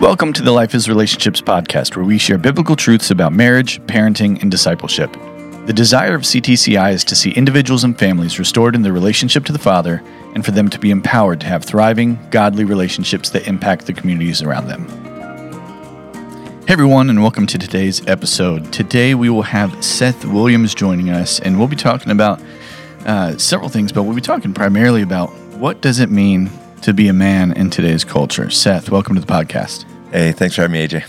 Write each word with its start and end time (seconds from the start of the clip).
Welcome 0.00 0.32
to 0.34 0.42
the 0.42 0.52
Life 0.52 0.76
is 0.76 0.88
Relationships 0.88 1.40
podcast, 1.40 1.96
where 1.96 2.04
we 2.04 2.18
share 2.18 2.38
biblical 2.38 2.76
truths 2.76 3.10
about 3.10 3.32
marriage, 3.32 3.80
parenting, 3.86 4.40
and 4.40 4.48
discipleship. 4.48 5.12
The 5.66 5.72
desire 5.72 6.14
of 6.14 6.22
CTCI 6.22 6.92
is 6.92 7.02
to 7.02 7.16
see 7.16 7.32
individuals 7.32 7.82
and 7.82 7.98
families 7.98 8.38
restored 8.38 8.76
in 8.76 8.82
their 8.82 8.92
relationship 8.92 9.44
to 9.46 9.52
the 9.52 9.58
Father 9.58 10.00
and 10.36 10.44
for 10.44 10.52
them 10.52 10.68
to 10.70 10.78
be 10.78 10.92
empowered 10.92 11.40
to 11.40 11.48
have 11.48 11.64
thriving, 11.64 12.16
godly 12.30 12.62
relationships 12.64 13.30
that 13.30 13.48
impact 13.48 13.86
the 13.86 13.92
communities 13.92 14.40
around 14.40 14.68
them. 14.68 14.86
Hey 16.68 16.74
everyone, 16.74 17.10
and 17.10 17.20
welcome 17.20 17.48
to 17.48 17.58
today's 17.58 18.06
episode. 18.06 18.72
Today 18.72 19.16
we 19.16 19.30
will 19.30 19.42
have 19.42 19.84
Seth 19.84 20.24
Williams 20.24 20.76
joining 20.76 21.10
us, 21.10 21.40
and 21.40 21.58
we'll 21.58 21.66
be 21.66 21.74
talking 21.74 22.12
about 22.12 22.40
uh, 23.04 23.36
several 23.36 23.68
things, 23.68 23.90
but 23.90 24.04
we'll 24.04 24.14
be 24.14 24.20
talking 24.20 24.54
primarily 24.54 25.02
about 25.02 25.34
what 25.56 25.80
does 25.80 25.98
it 25.98 26.08
mean 26.08 26.50
to 26.82 26.94
be 26.94 27.08
a 27.08 27.12
man 27.12 27.52
in 27.52 27.70
today's 27.70 28.04
culture. 28.04 28.50
Seth, 28.50 28.90
welcome 28.90 29.14
to 29.14 29.20
the 29.20 29.26
podcast. 29.26 29.84
Hey, 30.12 30.32
thanks 30.32 30.54
for 30.54 30.62
having 30.62 30.74
me, 30.74 30.86
AJ. 30.86 31.04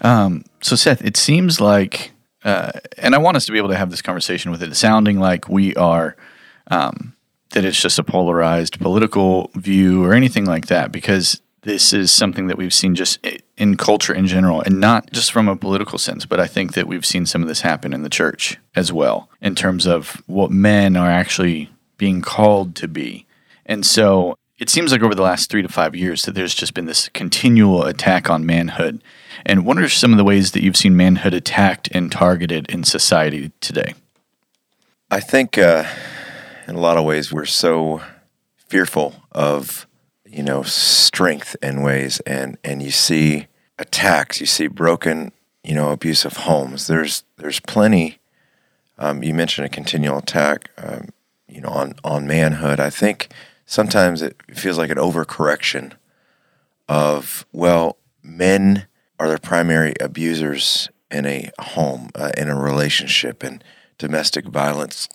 Um, 0.00 0.44
so, 0.60 0.76
Seth, 0.76 1.04
it 1.04 1.16
seems 1.16 1.60
like, 1.60 2.12
uh, 2.44 2.72
and 2.98 3.14
I 3.14 3.18
want 3.18 3.36
us 3.36 3.46
to 3.46 3.52
be 3.52 3.58
able 3.58 3.68
to 3.68 3.76
have 3.76 3.90
this 3.90 4.02
conversation 4.02 4.50
with 4.50 4.62
it 4.62 4.74
sounding 4.74 5.20
like 5.20 5.48
we 5.48 5.74
are, 5.76 6.16
um, 6.70 7.14
that 7.50 7.64
it's 7.64 7.80
just 7.80 7.98
a 7.98 8.04
polarized 8.04 8.80
political 8.80 9.50
view 9.54 10.04
or 10.04 10.14
anything 10.14 10.46
like 10.46 10.66
that, 10.66 10.90
because 10.90 11.40
this 11.62 11.92
is 11.92 12.10
something 12.10 12.46
that 12.46 12.56
we've 12.56 12.72
seen 12.72 12.94
just 12.94 13.18
in 13.58 13.76
culture 13.76 14.14
in 14.14 14.26
general, 14.26 14.62
and 14.62 14.80
not 14.80 15.12
just 15.12 15.30
from 15.30 15.48
a 15.48 15.56
political 15.56 15.98
sense, 15.98 16.24
but 16.24 16.40
I 16.40 16.46
think 16.46 16.72
that 16.72 16.86
we've 16.86 17.04
seen 17.04 17.26
some 17.26 17.42
of 17.42 17.48
this 17.48 17.60
happen 17.60 17.92
in 17.92 18.02
the 18.02 18.08
church 18.08 18.58
as 18.74 18.92
well, 18.92 19.28
in 19.42 19.54
terms 19.54 19.86
of 19.86 20.22
what 20.26 20.50
men 20.50 20.96
are 20.96 21.10
actually 21.10 21.70
being 21.98 22.22
called 22.22 22.74
to 22.76 22.88
be. 22.88 23.26
And 23.70 23.86
so 23.86 24.36
it 24.58 24.68
seems 24.68 24.90
like 24.90 25.00
over 25.00 25.14
the 25.14 25.22
last 25.22 25.48
three 25.48 25.62
to 25.62 25.68
five 25.68 25.94
years 25.94 26.24
that 26.24 26.32
there's 26.32 26.54
just 26.54 26.74
been 26.74 26.86
this 26.86 27.08
continual 27.10 27.84
attack 27.84 28.28
on 28.28 28.44
manhood. 28.44 29.00
And 29.46 29.64
what 29.64 29.78
are 29.78 29.88
some 29.88 30.10
of 30.12 30.18
the 30.18 30.24
ways 30.24 30.50
that 30.50 30.62
you've 30.64 30.76
seen 30.76 30.96
manhood 30.96 31.32
attacked 31.32 31.88
and 31.92 32.10
targeted 32.10 32.68
in 32.68 32.82
society 32.82 33.52
today? 33.60 33.94
I 35.08 35.20
think 35.20 35.56
uh, 35.56 35.84
in 36.66 36.74
a 36.74 36.80
lot 36.80 36.98
of 36.98 37.04
ways 37.04 37.32
we're 37.32 37.44
so 37.44 38.02
fearful 38.56 39.14
of 39.32 39.86
you 40.26 40.42
know 40.42 40.62
strength 40.62 41.56
in 41.62 41.82
ways, 41.82 42.20
and 42.20 42.58
and 42.64 42.82
you 42.82 42.90
see 42.90 43.46
attacks, 43.78 44.40
you 44.40 44.46
see 44.46 44.66
broken, 44.66 45.32
you 45.62 45.74
know, 45.74 45.90
abusive 45.90 46.36
homes. 46.38 46.88
There's 46.88 47.24
there's 47.38 47.60
plenty. 47.60 48.18
Um, 48.98 49.22
you 49.22 49.32
mentioned 49.32 49.64
a 49.64 49.70
continual 49.70 50.18
attack, 50.18 50.70
um, 50.76 51.08
you 51.48 51.60
know, 51.60 51.70
on 51.70 51.94
on 52.04 52.26
manhood. 52.26 52.78
I 52.78 52.90
think 52.90 53.32
sometimes 53.70 54.20
it 54.20 54.36
feels 54.52 54.76
like 54.76 54.90
an 54.90 54.98
overcorrection 54.98 55.92
of, 56.88 57.46
well, 57.52 57.98
men 58.20 58.88
are 59.20 59.30
the 59.30 59.38
primary 59.38 59.94
abusers 60.00 60.88
in 61.08 61.24
a 61.24 61.52
home, 61.60 62.10
uh, 62.16 62.32
in 62.36 62.48
a 62.48 62.60
relationship, 62.60 63.44
and 63.44 63.62
domestic 63.96 64.44
violence 64.46 65.08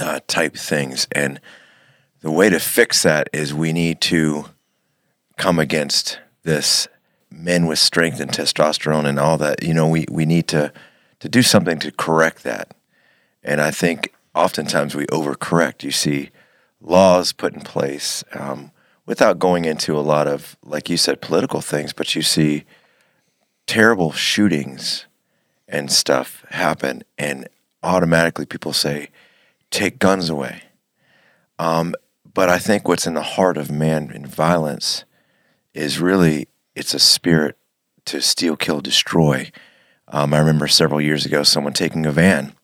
uh, 0.00 0.18
type 0.26 0.56
things. 0.56 1.06
And 1.12 1.40
the 2.20 2.32
way 2.32 2.50
to 2.50 2.58
fix 2.58 3.04
that 3.04 3.30
is 3.32 3.54
we 3.54 3.72
need 3.72 4.00
to 4.02 4.46
come 5.36 5.60
against 5.60 6.18
this 6.42 6.88
men 7.30 7.66
with 7.66 7.78
strength 7.78 8.18
and 8.18 8.32
testosterone 8.32 9.06
and 9.06 9.20
all 9.20 9.38
that. 9.38 9.62
You 9.62 9.72
know, 9.72 9.86
we, 9.86 10.04
we 10.10 10.26
need 10.26 10.48
to, 10.48 10.72
to 11.20 11.28
do 11.28 11.42
something 11.42 11.78
to 11.78 11.92
correct 11.92 12.42
that. 12.42 12.74
And 13.44 13.60
I 13.60 13.70
think 13.70 14.12
oftentimes 14.34 14.96
we 14.96 15.06
overcorrect. 15.06 15.84
You 15.84 15.92
see 15.92 16.30
laws 16.80 17.32
put 17.32 17.54
in 17.54 17.60
place 17.60 18.24
um, 18.32 18.72
without 19.06 19.38
going 19.38 19.64
into 19.64 19.98
a 19.98 20.00
lot 20.00 20.26
of, 20.26 20.56
like 20.64 20.88
you 20.88 20.96
said, 20.96 21.20
political 21.20 21.60
things, 21.60 21.92
but 21.92 22.14
you 22.14 22.22
see 22.22 22.64
terrible 23.66 24.12
shootings 24.12 25.06
and 25.68 25.90
stuff 25.92 26.44
happen, 26.50 27.02
and 27.16 27.48
automatically 27.82 28.44
people 28.44 28.72
say, 28.72 29.08
take 29.70 29.98
guns 29.98 30.28
away. 30.28 30.62
Um, 31.58 31.94
but 32.32 32.48
I 32.48 32.58
think 32.58 32.88
what's 32.88 33.06
in 33.06 33.14
the 33.14 33.22
heart 33.22 33.56
of 33.56 33.70
man 33.70 34.10
in 34.10 34.26
violence 34.26 35.04
is 35.74 36.00
really 36.00 36.48
it's 36.74 36.94
a 36.94 36.98
spirit 36.98 37.56
to 38.06 38.20
steal, 38.20 38.56
kill, 38.56 38.80
destroy. 38.80 39.50
Um, 40.08 40.34
I 40.34 40.38
remember 40.38 40.66
several 40.66 41.00
years 41.00 41.26
ago 41.26 41.42
someone 41.42 41.72
taking 41.72 42.06
a 42.06 42.12
van 42.12 42.54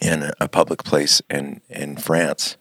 in 0.00 0.30
a 0.40 0.48
public 0.48 0.84
place 0.84 1.20
in 1.30 1.60
in 1.68 1.96
France 1.96 2.56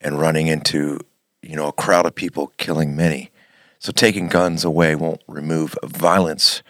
and 0.00 0.18
running 0.18 0.46
into 0.46 1.00
you 1.42 1.56
know 1.56 1.68
a 1.68 1.72
crowd 1.72 2.06
of 2.06 2.14
people 2.14 2.52
killing 2.56 2.96
many. 2.96 3.30
So 3.78 3.92
taking 3.92 4.28
guns 4.28 4.64
away 4.64 4.94
won't 4.94 5.22
remove 5.26 5.74
violence 5.82 6.62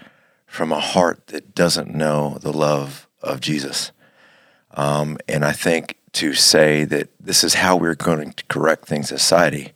from 0.47 0.73
a 0.73 0.81
heart 0.81 1.27
that 1.29 1.55
doesn't 1.55 1.93
know 1.95 2.39
the 2.41 2.53
love 2.53 3.09
of 3.23 3.41
Jesus. 3.41 3.91
Um, 4.73 5.19
and 5.29 5.45
I 5.45 5.53
think 5.53 5.97
to 6.13 6.35
say 6.35 6.85
that 6.85 7.09
this 7.19 7.43
is 7.43 7.55
how 7.55 7.77
we're 7.77 7.95
going 7.95 8.33
to 8.33 8.45
correct 8.45 8.87
things 8.87 9.11
in 9.11 9.19
society 9.19 9.73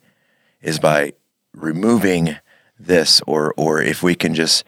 is 0.61 0.79
by 0.79 1.13
removing 1.53 2.37
this, 2.79 3.21
or 3.25 3.53
or 3.57 3.81
if 3.81 4.03
we 4.03 4.15
can 4.15 4.33
just 4.33 4.63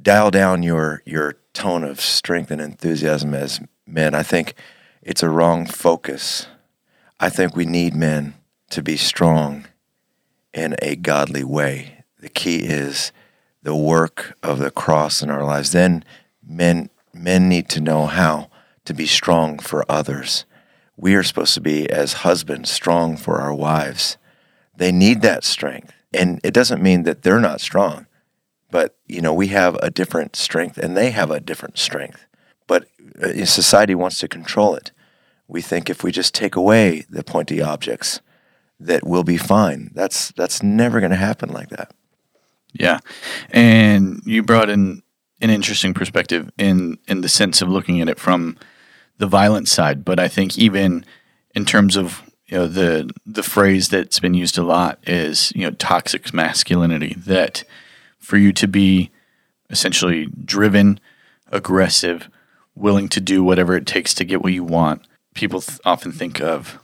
dial 0.00 0.30
down 0.30 0.62
your 0.62 1.02
your 1.04 1.34
tone 1.52 1.82
of 1.84 2.00
strength 2.00 2.50
and 2.50 2.60
enthusiasm 2.60 3.34
as 3.34 3.60
men, 3.86 4.14
I 4.14 4.22
think 4.22 4.54
it's 5.02 5.22
a 5.22 5.28
wrong 5.28 5.66
focus 5.66 6.46
I 7.20 7.30
think 7.30 7.56
we 7.56 7.66
need 7.66 7.96
men 7.96 8.34
to 8.70 8.82
be 8.82 8.96
strong 8.96 9.66
in 10.54 10.76
a 10.80 10.94
godly 10.94 11.42
way. 11.42 12.04
The 12.20 12.28
key 12.28 12.58
is 12.58 13.12
the 13.62 13.74
work 13.74 14.36
of 14.42 14.60
the 14.60 14.70
cross 14.70 15.20
in 15.20 15.30
our 15.30 15.44
lives. 15.44 15.72
Then 15.72 16.04
men 16.46 16.90
men 17.12 17.48
need 17.48 17.68
to 17.70 17.80
know 17.80 18.06
how 18.06 18.48
to 18.84 18.94
be 18.94 19.06
strong 19.06 19.58
for 19.58 19.84
others. 19.88 20.44
We 20.96 21.16
are 21.16 21.24
supposed 21.24 21.54
to 21.54 21.60
be 21.60 21.90
as 21.90 22.24
husbands 22.24 22.70
strong 22.70 23.16
for 23.16 23.40
our 23.40 23.54
wives. 23.54 24.16
They 24.76 24.92
need 24.92 25.22
that 25.22 25.42
strength. 25.42 25.92
And 26.14 26.40
it 26.44 26.54
doesn't 26.54 26.82
mean 26.82 27.02
that 27.02 27.22
they're 27.22 27.40
not 27.40 27.60
strong, 27.60 28.06
but 28.70 28.96
you 29.06 29.20
know, 29.20 29.34
we 29.34 29.48
have 29.48 29.74
a 29.82 29.90
different 29.90 30.36
strength 30.36 30.78
and 30.78 30.96
they 30.96 31.10
have 31.10 31.30
a 31.30 31.40
different 31.40 31.78
strength. 31.78 32.26
But 32.66 32.86
uh, 33.20 33.44
society 33.44 33.94
wants 33.94 34.18
to 34.18 34.28
control 34.28 34.76
it 34.76 34.92
we 35.48 35.62
think 35.62 35.88
if 35.88 36.04
we 36.04 36.12
just 36.12 36.34
take 36.34 36.54
away 36.54 37.06
the 37.08 37.24
pointy 37.24 37.60
objects, 37.60 38.20
that 38.78 39.04
we'll 39.04 39.24
be 39.24 39.38
fine. 39.38 39.90
That's 39.94 40.30
that's 40.32 40.62
never 40.62 41.00
going 41.00 41.10
to 41.10 41.16
happen 41.16 41.48
like 41.48 41.70
that. 41.70 41.92
Yeah, 42.72 43.00
and 43.50 44.20
you 44.24 44.42
brought 44.42 44.68
in 44.68 45.02
an 45.40 45.50
interesting 45.50 45.94
perspective 45.94 46.50
in 46.58 46.98
in 47.08 47.22
the 47.22 47.28
sense 47.28 47.62
of 47.62 47.68
looking 47.68 48.00
at 48.00 48.08
it 48.08 48.20
from 48.20 48.56
the 49.16 49.26
violent 49.26 49.68
side, 49.68 50.04
but 50.04 50.20
I 50.20 50.28
think 50.28 50.56
even 50.58 51.04
in 51.54 51.64
terms 51.64 51.96
of 51.96 52.22
you 52.46 52.58
know 52.58 52.68
the 52.68 53.10
the 53.26 53.42
phrase 53.42 53.88
that's 53.88 54.20
been 54.20 54.34
used 54.34 54.58
a 54.58 54.62
lot 54.62 54.98
is 55.06 55.50
you 55.56 55.62
know 55.62 55.72
toxic 55.72 56.32
masculinity 56.32 57.14
that 57.14 57.64
for 58.18 58.36
you 58.36 58.52
to 58.52 58.68
be 58.68 59.10
essentially 59.70 60.26
driven, 60.44 61.00
aggressive, 61.50 62.28
willing 62.74 63.08
to 63.08 63.20
do 63.20 63.42
whatever 63.42 63.76
it 63.76 63.86
takes 63.86 64.14
to 64.14 64.24
get 64.24 64.42
what 64.42 64.52
you 64.52 64.62
want 64.62 65.07
people 65.38 65.60
th- 65.60 65.78
often 65.84 66.12
think 66.12 66.40
of 66.40 66.78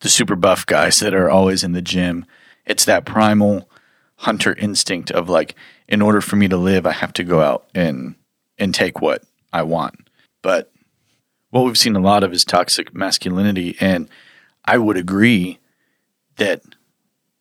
the 0.00 0.08
super 0.08 0.34
buff 0.34 0.64
guys 0.64 1.00
that 1.00 1.14
are 1.14 1.30
always 1.30 1.62
in 1.62 1.72
the 1.72 1.82
gym. 1.82 2.24
It's 2.64 2.84
that 2.86 3.04
primal 3.04 3.68
hunter 4.16 4.54
instinct 4.54 5.10
of 5.10 5.28
like, 5.28 5.54
in 5.86 6.00
order 6.02 6.20
for 6.20 6.36
me 6.36 6.48
to 6.48 6.56
live, 6.56 6.86
I 6.86 6.92
have 6.92 7.12
to 7.14 7.24
go 7.24 7.40
out 7.40 7.68
and 7.74 8.14
and 8.58 8.74
take 8.74 9.00
what 9.00 9.22
I 9.52 9.62
want. 9.62 10.08
But 10.42 10.72
what 11.50 11.64
we've 11.64 11.78
seen 11.78 11.96
a 11.96 12.00
lot 12.00 12.24
of 12.24 12.32
is 12.32 12.44
toxic 12.44 12.94
masculinity, 12.94 13.76
and 13.78 14.08
I 14.64 14.78
would 14.78 14.96
agree 14.96 15.58
that 16.36 16.62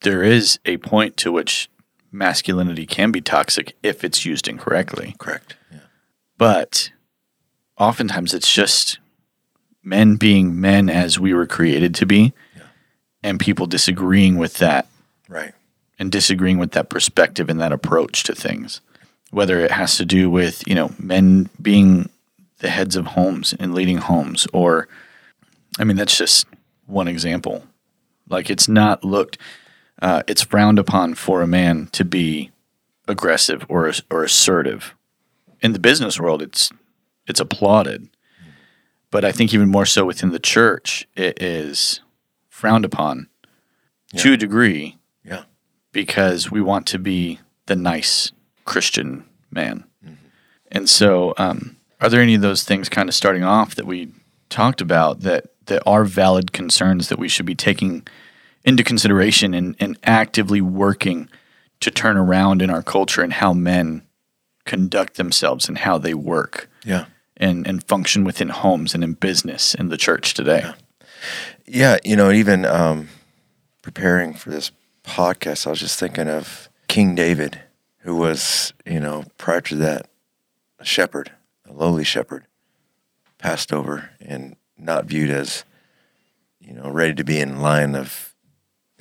there 0.01 0.23
is 0.23 0.59
a 0.65 0.77
point 0.77 1.17
to 1.17 1.31
which 1.31 1.69
masculinity 2.11 2.85
can 2.85 3.11
be 3.11 3.21
toxic 3.21 3.75
if 3.83 4.03
it's 4.03 4.25
used 4.25 4.47
incorrectly. 4.47 5.15
Correct. 5.17 5.55
Yeah. 5.71 5.79
But 6.37 6.91
oftentimes 7.77 8.33
it's 8.33 8.51
just 8.51 8.99
men 9.87 10.17
being 10.17 10.59
men 10.59 10.89
as 10.89 11.17
we 11.17 11.33
were 11.33 11.47
created 11.47 11.95
to 11.95 12.05
be, 12.05 12.33
yeah. 12.55 12.63
and 13.23 13.39
people 13.39 13.65
disagreeing 13.65 14.35
with 14.37 14.55
that. 14.55 14.87
Right. 15.29 15.53
And 15.97 16.11
disagreeing 16.11 16.57
with 16.57 16.73
that 16.73 16.89
perspective 16.89 17.49
and 17.49 17.59
that 17.61 17.71
approach 17.71 18.23
to 18.23 18.35
things. 18.35 18.81
Whether 19.31 19.59
it 19.61 19.71
has 19.71 19.97
to 19.97 20.05
do 20.05 20.29
with, 20.29 20.67
you 20.67 20.75
know, 20.75 20.91
men 20.99 21.49
being 21.61 22.09
the 22.59 22.69
heads 22.69 22.95
of 22.95 23.07
homes 23.07 23.53
and 23.59 23.73
leading 23.73 23.97
homes, 23.97 24.45
or, 24.53 24.87
I 25.79 25.85
mean, 25.85 25.95
that's 25.95 26.17
just 26.17 26.47
one 26.85 27.07
example. 27.07 27.63
Like, 28.29 28.49
it's 28.49 28.67
not 28.67 29.03
looked, 29.03 29.37
uh, 30.01 30.23
it's 30.27 30.43
frowned 30.43 30.79
upon 30.79 31.15
for 31.15 31.41
a 31.41 31.47
man 31.47 31.87
to 31.93 32.03
be 32.03 32.51
aggressive 33.07 33.65
or, 33.69 33.91
or 34.11 34.23
assertive. 34.23 34.93
In 35.61 35.71
the 35.71 35.79
business 35.79 36.19
world, 36.19 36.41
it's, 36.41 36.71
it's 37.25 37.39
applauded 37.39 38.09
but 39.11 39.23
I 39.23 39.31
think 39.31 39.53
even 39.53 39.69
more 39.69 39.85
so 39.85 40.05
within 40.05 40.31
the 40.31 40.39
church, 40.39 41.07
it 41.15 41.41
is 41.41 42.01
frowned 42.49 42.85
upon 42.85 43.29
yeah. 44.11 44.21
to 44.21 44.33
a 44.33 44.37
degree. 44.37 44.97
Yeah. 45.23 45.43
Because 45.91 46.51
we 46.51 46.61
want 46.61 46.87
to 46.87 46.99
be 46.99 47.39
the 47.65 47.75
nice 47.75 48.31
Christian 48.65 49.25
man. 49.51 49.85
And 50.69 50.89
so, 50.89 51.33
um, 51.37 51.77
are 52.01 52.09
there 52.09 52.21
any 52.21 52.35
of 52.35 52.41
those 52.41 52.63
things 52.63 52.89
kind 52.89 53.09
of 53.09 53.15
starting 53.15 53.43
off 53.43 53.75
that 53.75 53.85
we 53.85 54.11
talked 54.49 54.81
about 54.81 55.21
that 55.21 55.45
that 55.65 55.81
are 55.85 56.03
valid 56.03 56.53
concerns 56.53 57.09
that 57.09 57.19
we 57.19 57.27
should 57.27 57.45
be 57.45 57.55
taking 57.55 58.05
into 58.63 58.83
consideration 58.83 59.53
and, 59.53 59.75
and 59.79 59.97
actively 60.03 60.61
working 60.61 61.29
to 61.79 61.91
turn 61.91 62.17
around 62.17 62.61
in 62.61 62.69
our 62.69 62.83
culture 62.83 63.21
and 63.21 63.33
how 63.33 63.53
men 63.53 64.01
conduct 64.65 65.15
themselves 65.15 65.67
and 65.67 65.79
how 65.79 65.97
they 65.97 66.13
work 66.13 66.69
Yeah. 66.83 67.05
And, 67.37 67.67
and 67.67 67.83
function 67.83 68.23
within 68.23 68.49
homes 68.49 68.93
and 68.93 69.03
in 69.03 69.13
business 69.13 69.73
in 69.73 69.89
the 69.89 69.97
church 69.97 70.33
today? 70.33 70.71
Yeah, 71.65 71.97
you 72.03 72.15
know, 72.15 72.31
even 72.31 72.65
um, 72.65 73.09
preparing 73.81 74.33
for 74.33 74.49
this 74.49 74.71
podcast, 75.03 75.65
I 75.65 75.71
was 75.71 75.79
just 75.79 75.99
thinking 75.99 76.27
of 76.27 76.69
King 76.87 77.15
David, 77.15 77.61
who 77.99 78.15
was, 78.15 78.73
you 78.85 78.99
know, 78.99 79.25
prior 79.37 79.61
to 79.61 79.75
that, 79.77 80.07
a 80.79 80.85
shepherd, 80.85 81.31
a 81.67 81.73
lowly 81.73 82.03
shepherd, 82.03 82.45
passed 83.37 83.73
over 83.73 84.11
and 84.19 84.55
not 84.77 85.05
viewed 85.05 85.29
as, 85.29 85.63
you 86.59 86.73
know, 86.73 86.89
ready 86.89 87.13
to 87.13 87.23
be 87.23 87.39
in 87.39 87.61
line 87.61 87.95
of, 87.95 88.33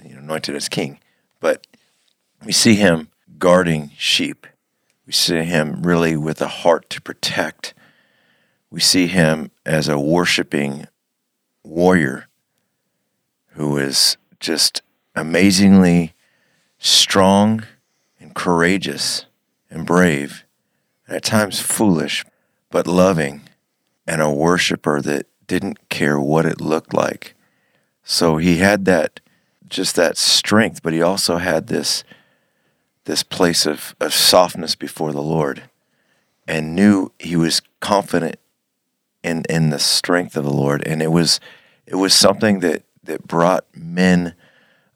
you 0.02 0.14
know, 0.14 0.20
anointed 0.20 0.54
as 0.54 0.68
king. 0.68 0.98
But 1.40 1.66
we 2.44 2.52
see 2.52 2.74
him 2.74 3.08
guarding 3.38 3.90
sheep. 3.96 4.46
We 5.06 5.12
see 5.12 5.42
him 5.42 5.82
really 5.82 6.16
with 6.16 6.40
a 6.40 6.48
heart 6.48 6.90
to 6.90 7.00
protect. 7.00 7.74
We 8.70 8.80
see 8.80 9.06
him 9.06 9.50
as 9.64 9.88
a 9.88 9.98
worshiping 9.98 10.88
warrior 11.64 12.28
who 13.50 13.78
is 13.78 14.16
just 14.38 14.82
amazingly 15.14 16.14
strong 16.78 17.64
and 18.20 18.34
courageous 18.34 19.26
and 19.70 19.86
brave, 19.86 20.44
and 21.06 21.16
at 21.16 21.24
times 21.24 21.60
foolish, 21.60 22.24
but 22.70 22.86
loving, 22.86 23.42
and 24.06 24.20
a 24.20 24.30
worshiper 24.30 25.00
that 25.00 25.26
didn't 25.46 25.88
care 25.88 26.20
what 26.20 26.46
it 26.46 26.60
looked 26.60 26.92
like. 26.92 27.34
So 28.04 28.36
he 28.36 28.58
had 28.58 28.84
that 28.84 29.20
just 29.68 29.96
that 29.96 30.16
strength, 30.16 30.82
but 30.82 30.92
he 30.92 31.02
also 31.02 31.38
had 31.38 31.66
this 31.66 32.04
this 33.04 33.22
place 33.22 33.66
of, 33.66 33.94
of 34.00 34.12
softness 34.12 34.74
before 34.74 35.12
the 35.12 35.22
Lord 35.22 35.62
and 36.46 36.74
knew 36.74 37.12
he 37.18 37.36
was 37.36 37.62
confident 37.80 38.36
in 39.26 39.42
in 39.50 39.70
the 39.70 39.78
strength 39.78 40.36
of 40.36 40.44
the 40.44 40.52
Lord. 40.52 40.86
And 40.86 41.02
it 41.02 41.10
was 41.10 41.40
it 41.86 41.96
was 41.96 42.14
something 42.14 42.60
that 42.60 42.84
that 43.02 43.26
brought 43.26 43.66
men 43.74 44.34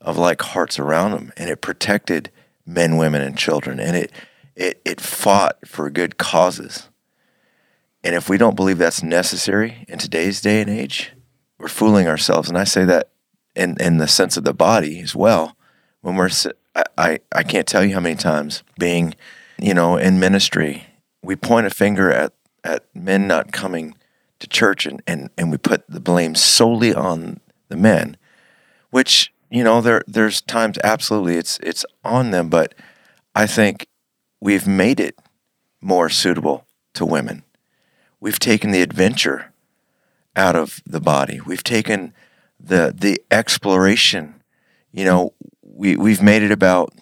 of 0.01 0.17
like 0.17 0.41
hearts 0.41 0.79
around 0.79 1.13
them, 1.13 1.33
and 1.37 1.51
it 1.51 1.61
protected 1.61 2.31
men, 2.65 2.97
women, 2.97 3.23
and 3.23 3.37
children. 3.37 3.81
And 3.81 3.97
it 3.97 4.13
it 4.55 4.81
it 4.85 5.01
fought 5.01 5.59
for 5.67 5.91
good 5.91 6.17
causes. 6.17 6.89
And 8.03 8.15
if 8.15 8.31
we 8.31 8.39
don't 8.39 8.57
believe 8.57 8.79
that's 8.79 9.03
necessary 9.03 9.85
in 9.87 9.99
today's 9.99 10.41
day 10.41 10.63
and 10.63 10.71
age, 10.71 11.13
we're 11.59 11.69
fooling 11.69 12.09
ourselves. 12.09 12.49
And 12.49 12.57
I 12.57 12.65
say 12.65 12.85
that 12.87 13.11
in 13.55 13.77
in 13.81 13.99
the 13.99 14.09
sense 14.09 14.37
of 14.37 14.45
the 14.45 14.55
body 14.55 15.01
as 15.01 15.15
well. 15.15 15.57
When 16.03 16.17
we're 16.17 16.31
I, 16.75 16.85
I, 16.97 17.19
I 17.33 17.43
can't 17.43 17.67
tell 17.67 17.85
you 17.85 17.95
how 17.95 18.01
many 18.01 18.15
times 18.15 18.63
being, 18.79 19.15
you 19.59 19.75
know, 19.75 19.97
in 19.97 20.21
ministry, 20.21 20.87
we 21.23 21.37
point 21.37 21.67
a 21.67 21.71
finger 21.71 22.11
at, 22.11 22.33
at 22.65 22.85
men 22.95 23.27
not 23.27 23.53
coming 23.53 23.95
to 24.41 24.49
church 24.49 24.87
and, 24.87 25.03
and, 25.07 25.31
and 25.39 25.51
we 25.51 25.59
put 25.59 25.89
the 25.89 26.01
blame 26.01 26.35
solely 26.35 26.93
on 26.93 27.41
the 27.69 27.77
men, 27.77 28.17
which, 28.91 29.33
you 29.51 29.63
know, 29.63 29.81
there 29.81 30.03
there's 30.07 30.41
times 30.41 30.79
absolutely 30.83 31.37
it's 31.37 31.59
it's 31.63 31.85
on 32.05 32.31
them, 32.31 32.49
but 32.49 32.75
I 33.35 33.47
think 33.47 33.87
we've 34.41 34.67
made 34.67 34.99
it 34.99 35.17
more 35.81 36.09
suitable 36.09 36.67
to 36.95 37.07
women. 37.07 37.45
We've 38.19 38.39
taken 38.39 38.71
the 38.71 38.83
adventure 38.83 39.53
out 40.37 40.57
of 40.57 40.83
the 40.87 41.01
body. 41.01 41.41
We've 41.41 41.65
taken 41.65 42.13
the 42.59 42.95
the 42.97 43.21
exploration. 43.31 44.43
You 44.93 45.05
know, 45.05 45.35
we 45.63 45.97
we've 45.97 46.23
made 46.23 46.43
it 46.43 46.51
about 46.51 46.95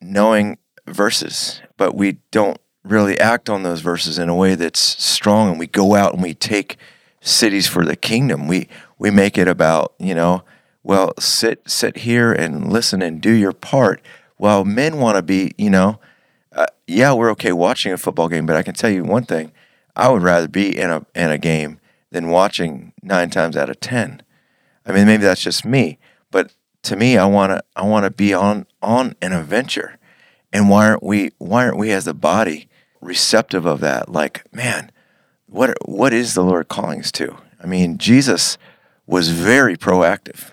knowing 0.00 0.58
verses, 0.86 1.60
but 1.76 1.94
we 1.94 2.18
don't 2.30 2.60
really 2.90 3.18
act 3.18 3.48
on 3.48 3.62
those 3.62 3.80
verses 3.80 4.18
in 4.18 4.28
a 4.28 4.34
way 4.34 4.54
that's 4.54 4.80
strong 4.80 5.50
and 5.50 5.58
we 5.58 5.66
go 5.66 5.94
out 5.94 6.14
and 6.14 6.22
we 6.22 6.34
take 6.34 6.76
cities 7.20 7.66
for 7.66 7.84
the 7.84 7.96
kingdom. 7.96 8.48
We 8.48 8.68
we 8.98 9.10
make 9.10 9.38
it 9.38 9.48
about, 9.48 9.94
you 9.98 10.14
know, 10.14 10.42
well, 10.82 11.12
sit 11.18 11.68
sit 11.68 11.98
here 11.98 12.32
and 12.32 12.72
listen 12.72 13.02
and 13.02 13.20
do 13.20 13.32
your 13.32 13.52
part. 13.52 14.00
While 14.36 14.64
men 14.64 14.98
want 14.98 15.16
to 15.16 15.22
be, 15.22 15.52
you 15.58 15.70
know, 15.70 15.98
uh, 16.52 16.66
yeah, 16.86 17.12
we're 17.12 17.30
okay 17.32 17.52
watching 17.52 17.92
a 17.92 17.98
football 17.98 18.28
game, 18.28 18.46
but 18.46 18.56
I 18.56 18.62
can 18.62 18.74
tell 18.74 18.90
you 18.90 19.04
one 19.04 19.24
thing: 19.24 19.52
I 19.94 20.08
would 20.08 20.22
rather 20.22 20.48
be 20.48 20.76
in 20.76 20.90
a 20.90 21.06
in 21.14 21.30
a 21.30 21.38
game 21.38 21.80
than 22.10 22.28
watching 22.28 22.92
nine 23.02 23.30
times 23.30 23.56
out 23.56 23.70
of 23.70 23.80
ten. 23.80 24.22
I 24.86 24.92
mean, 24.92 25.06
maybe 25.06 25.24
that's 25.24 25.42
just 25.42 25.64
me, 25.64 25.98
but 26.30 26.52
to 26.84 26.96
me, 26.96 27.18
I 27.18 27.26
want 27.26 27.50
to 27.50 27.62
I 27.76 27.82
want 27.82 28.04
to 28.04 28.10
be 28.10 28.32
on 28.32 28.66
on 28.82 29.14
an 29.20 29.32
adventure. 29.32 29.96
And 30.50 30.70
why 30.70 30.88
aren't 30.88 31.02
we 31.02 31.32
why 31.38 31.66
aren't 31.66 31.76
we 31.76 31.90
as 31.90 32.06
a 32.06 32.14
body 32.14 32.68
receptive 33.00 33.66
of 33.66 33.80
that? 33.80 34.08
Like, 34.08 34.44
man, 34.52 34.90
what 35.46 35.76
what 35.84 36.12
is 36.12 36.34
the 36.34 36.44
Lord 36.44 36.68
calling 36.68 37.00
us 37.00 37.12
to? 37.12 37.36
I 37.62 37.66
mean, 37.66 37.98
Jesus 37.98 38.58
was 39.06 39.30
very 39.30 39.76
proactive. 39.76 40.52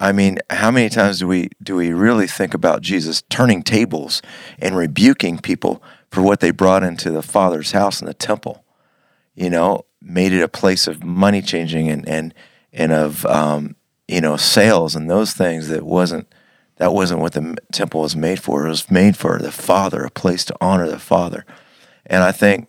I 0.00 0.12
mean, 0.12 0.38
how 0.50 0.70
many 0.70 0.88
times 0.88 1.20
do 1.20 1.26
we 1.26 1.50
do 1.62 1.76
we 1.76 1.92
really 1.92 2.26
think 2.26 2.52
about 2.54 2.82
Jesus 2.82 3.22
turning 3.30 3.62
tables 3.62 4.20
and 4.58 4.76
rebuking 4.76 5.38
people 5.38 5.82
for 6.10 6.22
what 6.22 6.40
they 6.40 6.50
brought 6.50 6.82
into 6.82 7.10
the 7.10 7.22
Father's 7.22 7.72
house 7.72 8.00
in 8.00 8.06
the 8.06 8.14
temple? 8.14 8.64
You 9.34 9.50
know, 9.50 9.86
made 10.02 10.32
it 10.32 10.42
a 10.42 10.48
place 10.48 10.86
of 10.86 11.02
money 11.02 11.42
changing 11.42 11.88
and 11.88 12.06
and 12.08 12.34
and 12.72 12.92
of 12.92 13.24
um, 13.26 13.76
you 14.08 14.20
know 14.20 14.36
sales 14.36 14.94
and 14.94 15.08
those 15.08 15.32
things 15.32 15.68
that 15.68 15.84
wasn't 15.84 16.28
that 16.76 16.92
wasn't 16.92 17.20
what 17.20 17.32
the 17.32 17.56
temple 17.72 18.00
was 18.00 18.16
made 18.16 18.40
for. 18.40 18.66
It 18.66 18.70
was 18.70 18.90
made 18.90 19.16
for 19.16 19.38
the 19.38 19.52
Father, 19.52 20.04
a 20.04 20.10
place 20.10 20.44
to 20.46 20.56
honor 20.60 20.88
the 20.88 20.98
Father. 20.98 21.44
And 22.06 22.22
I 22.22 22.32
think 22.32 22.68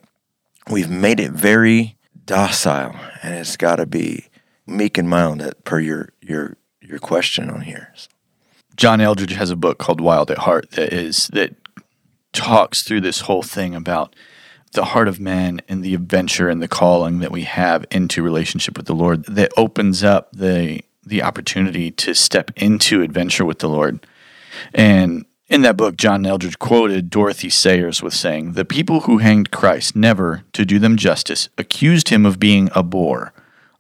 we've 0.70 0.90
made 0.90 1.20
it 1.20 1.32
very 1.32 1.98
docile, 2.26 2.96
and 3.22 3.34
it's 3.36 3.58
got 3.58 3.78
to 3.78 3.86
be 3.86 4.28
meek 4.68 4.98
and 4.98 5.10
mild, 5.10 5.42
uh, 5.42 5.52
per 5.64 5.80
your 5.80 6.10
your 6.22 6.58
your 6.82 7.00
question 7.00 7.50
on 7.50 7.62
here. 7.62 7.94
John 8.76 9.00
Eldredge 9.00 9.32
has 9.32 9.50
a 9.50 9.56
book 9.56 9.78
called 9.78 10.02
Wild 10.02 10.30
at 10.32 10.40
Heart 10.40 10.72
that 10.72 10.94
is 10.94 11.28
that 11.34 11.56
talks 12.34 12.84
through 12.84 13.02
this 13.02 13.22
whole 13.22 13.44
thing 13.44 13.74
about 13.74 14.16
the 14.74 14.86
heart 14.86 15.08
of 15.08 15.20
man 15.20 15.62
and 15.70 15.84
the 15.84 15.96
adventure 15.96 16.50
and 16.50 16.62
the 16.62 16.68
calling 16.68 17.20
that 17.20 17.32
we 17.32 17.44
have 17.44 17.86
into 17.90 18.22
relationship 18.22 18.76
with 18.78 18.86
the 18.86 18.94
Lord 18.94 19.24
that 19.26 19.52
opens 19.56 20.04
up 20.04 20.30
the 20.34 20.82
the 21.06 21.22
opportunity 21.22 21.92
to 21.92 22.14
step 22.14 22.52
into 22.56 23.02
adventure 23.02 23.46
with 23.46 23.60
the 23.60 23.70
Lord. 23.70 24.06
And 24.74 25.26
in 25.48 25.62
that 25.62 25.78
book, 25.78 25.96
John 25.96 26.26
Eldredge 26.26 26.58
quoted 26.58 27.10
Dorothy 27.10 27.50
Sayers 27.50 28.02
with 28.02 28.14
saying, 28.14 28.54
The 28.54 28.66
people 28.66 29.02
who 29.02 29.20
hanged 29.20 29.52
Christ 29.52 29.96
never, 29.96 30.44
to 30.54 30.66
do 30.66 30.80
them 30.80 30.98
justice, 30.98 31.50
accused 31.58 32.10
him 32.10 32.26
of 32.26 32.40
being 32.40 32.70
a 32.74 32.82
bore. 32.82 33.32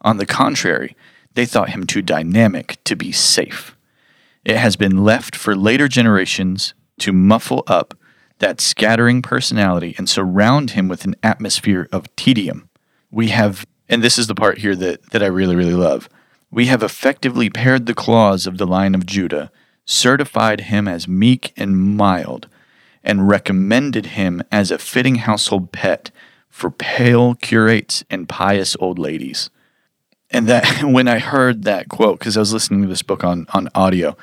On 0.01 0.17
the 0.17 0.27
contrary, 0.27 0.95
they 1.33 1.45
thought 1.45 1.69
him 1.69 1.85
too 1.85 2.01
dynamic 2.01 2.77
to 2.83 2.95
be 2.95 3.11
safe. 3.11 3.75
It 4.43 4.57
has 4.57 4.75
been 4.75 5.03
left 5.03 5.35
for 5.35 5.55
later 5.55 5.87
generations 5.87 6.75
to 6.99 7.11
muffle 7.11 7.63
up 7.65 7.95
that 8.39 8.61
scattering 8.61 9.21
personality 9.21 9.95
and 9.97 10.07
surround 10.09 10.71
him 10.71 10.87
with 10.87 11.05
an 11.05 11.15
atmosphere 11.23 11.87
of 11.91 12.13
tedium. 12.15 12.69
We 13.09 13.29
have, 13.29 13.65
and 13.89 14.03
this 14.03 14.17
is 14.17 14.27
the 14.27 14.35
part 14.35 14.59
here 14.59 14.75
that, 14.75 15.11
that 15.11 15.23
I 15.23 15.27
really, 15.27 15.55
really 15.55 15.73
love, 15.73 16.09
we 16.55 16.67
have 16.67 16.81
effectively 16.81 17.49
pared 17.49 17.85
the 17.85 17.93
claws 17.93 18.47
of 18.47 18.57
the 18.57 18.65
Lion 18.65 18.95
of 18.95 19.05
Judah, 19.05 19.51
certified 19.83 20.61
him 20.61 20.87
as 20.87 21.05
meek 21.05 21.51
and 21.57 21.77
mild, 21.77 22.47
and 23.03 23.27
recommended 23.27 24.05
him 24.05 24.41
as 24.53 24.71
a 24.71 24.77
fitting 24.77 25.15
household 25.15 25.73
pet 25.73 26.11
for 26.47 26.71
pale 26.71 27.35
curates 27.35 28.05
and 28.09 28.29
pious 28.29 28.77
old 28.79 28.97
ladies. 28.97 29.49
And 30.31 30.47
that 30.47 30.81
when 30.81 31.09
I 31.09 31.19
heard 31.19 31.63
that 31.63 31.89
quote, 31.89 32.19
because 32.19 32.37
I 32.37 32.39
was 32.39 32.53
listening 32.53 32.83
to 32.83 32.87
this 32.87 33.03
book 33.03 33.25
on, 33.25 33.47
on 33.53 33.67
audio, 33.75 34.15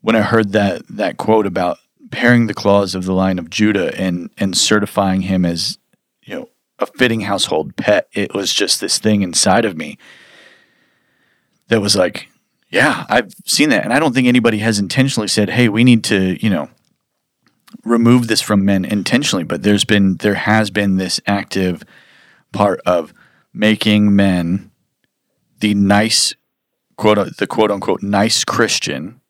when 0.00 0.16
I 0.16 0.22
heard 0.22 0.50
that 0.50 0.82
that 0.88 1.16
quote 1.16 1.46
about 1.46 1.78
paring 2.10 2.48
the 2.48 2.54
claws 2.54 2.96
of 2.96 3.04
the 3.04 3.12
Lion 3.12 3.38
of 3.38 3.50
Judah 3.50 3.96
and 3.96 4.30
and 4.36 4.56
certifying 4.56 5.20
him 5.22 5.44
as 5.44 5.78
you 6.24 6.34
know 6.34 6.48
a 6.80 6.86
fitting 6.86 7.20
household 7.20 7.76
pet, 7.76 8.08
it 8.12 8.34
was 8.34 8.52
just 8.52 8.80
this 8.80 8.98
thing 8.98 9.22
inside 9.22 9.64
of 9.64 9.76
me 9.76 9.96
that 11.68 11.80
was 11.80 11.96
like, 11.96 12.28
yeah, 12.70 13.06
I've 13.08 13.32
seen 13.44 13.70
that, 13.70 13.84
and 13.84 13.92
I 13.92 13.98
don't 13.98 14.14
think 14.14 14.28
anybody 14.28 14.58
has 14.58 14.78
intentionally 14.78 15.28
said, 15.28 15.50
hey, 15.50 15.68
we 15.68 15.84
need 15.84 16.04
to 16.04 16.42
you 16.42 16.50
know 16.50 16.68
remove 17.84 18.28
this 18.28 18.40
from 18.40 18.64
men 18.64 18.84
intentionally, 18.84 19.44
but 19.44 19.62
there's 19.62 19.84
been 19.84 20.16
there 20.16 20.34
has 20.34 20.70
been 20.70 20.96
this 20.96 21.20
active 21.26 21.82
part 22.52 22.80
of 22.86 23.12
making 23.52 24.14
men 24.14 24.70
the 25.60 25.74
nice 25.74 26.34
quote 26.96 27.36
the 27.36 27.46
quote 27.46 27.70
unquote 27.70 28.02
nice 28.02 28.44
Christian 28.44 29.20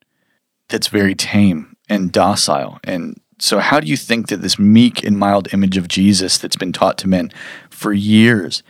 that's 0.68 0.88
very 0.88 1.14
tame 1.14 1.76
and 1.88 2.10
docile. 2.12 2.78
And 2.84 3.20
So, 3.38 3.58
how 3.58 3.80
do 3.80 3.86
you 3.86 3.96
think 3.96 4.28
that 4.28 4.42
this 4.42 4.58
meek 4.58 5.04
and 5.04 5.18
mild 5.18 5.52
image 5.52 5.76
of 5.76 5.88
Jesus 5.88 6.38
that's 6.38 6.56
been 6.56 6.72
taught 6.72 6.98
to 6.98 7.08
men 7.08 7.30
for 7.70 7.92
years 7.92 8.62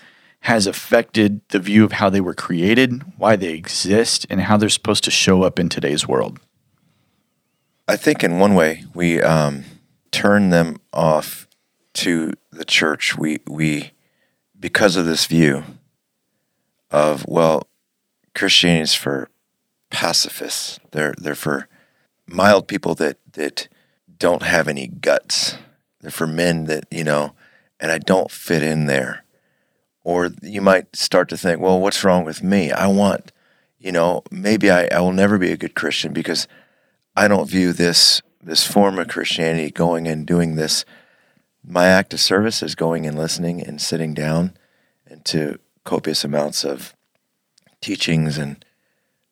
has 0.46 0.68
affected 0.68 1.40
the 1.48 1.58
view 1.58 1.84
of 1.84 1.90
how 1.90 2.08
they 2.08 2.20
were 2.20 2.32
created, 2.32 3.02
why 3.16 3.34
they 3.34 3.52
exist, 3.52 4.24
and 4.30 4.42
how 4.42 4.56
they're 4.56 4.68
supposed 4.68 5.02
to 5.02 5.10
show 5.10 5.42
up 5.42 5.58
in 5.58 5.68
today's 5.68 6.06
world? 6.06 6.38
I 7.88 7.96
think 7.96 8.22
in 8.22 8.38
one 8.38 8.54
way 8.54 8.84
we 8.94 9.20
um, 9.20 9.64
turn 10.12 10.50
them 10.50 10.76
off 10.92 11.48
to 11.94 12.32
the 12.52 12.64
church. 12.64 13.18
We 13.18 13.40
we 13.48 13.90
because 14.56 14.94
of 14.94 15.04
this 15.04 15.26
view 15.26 15.64
of 16.92 17.26
well, 17.26 17.66
Christianity 18.32 18.82
is 18.82 18.94
for 18.94 19.28
pacifists. 19.90 20.78
They're 20.92 21.16
they're 21.18 21.34
for 21.34 21.66
mild 22.28 22.68
people 22.68 22.94
that 22.94 23.18
that 23.32 23.66
don't 24.16 24.44
have 24.44 24.68
any 24.68 24.86
guts. 24.86 25.56
They're 26.00 26.12
for 26.12 26.28
men 26.28 26.66
that 26.66 26.84
you 26.92 27.02
know, 27.02 27.34
and 27.80 27.90
I 27.90 27.98
don't 27.98 28.30
fit 28.30 28.62
in 28.62 28.86
there. 28.86 29.24
Or 30.06 30.30
you 30.40 30.62
might 30.62 30.94
start 30.94 31.28
to 31.30 31.36
think, 31.36 31.60
well, 31.60 31.80
what's 31.80 32.04
wrong 32.04 32.24
with 32.24 32.40
me? 32.40 32.70
I 32.70 32.86
want, 32.86 33.32
you 33.76 33.90
know, 33.90 34.22
maybe 34.30 34.70
I, 34.70 34.86
I 34.86 35.00
will 35.00 35.12
never 35.12 35.36
be 35.36 35.50
a 35.50 35.56
good 35.56 35.74
Christian 35.74 36.12
because 36.12 36.46
I 37.16 37.26
don't 37.26 37.50
view 37.50 37.72
this 37.72 38.22
this 38.40 38.64
form 38.64 39.00
of 39.00 39.08
Christianity 39.08 39.72
going 39.72 40.06
and 40.06 40.24
doing 40.24 40.54
this. 40.54 40.84
My 41.64 41.86
act 41.86 42.14
of 42.14 42.20
service 42.20 42.62
is 42.62 42.76
going 42.76 43.04
and 43.04 43.18
listening 43.18 43.60
and 43.60 43.82
sitting 43.82 44.14
down 44.14 44.56
and 45.08 45.24
to 45.24 45.58
copious 45.82 46.22
amounts 46.22 46.64
of 46.64 46.94
teachings 47.80 48.38
and 48.38 48.64